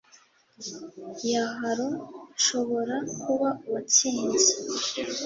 [1.31, 1.87] ya halo
[2.35, 4.51] nshobora kuba uwatsinze: